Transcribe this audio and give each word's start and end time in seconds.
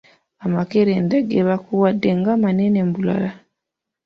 Amakerenda 0.45 1.15
ge 1.29 1.39
bakuwadde 1.47 2.09
nga 2.19 2.33
manene 2.43 2.79
bulala. 2.91 3.31